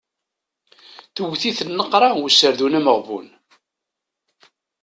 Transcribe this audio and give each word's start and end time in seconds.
Tewwet-it 1.15 1.59
nneqra 1.65 2.09
userdun 2.23 2.77
ameɣbun. 2.79 3.27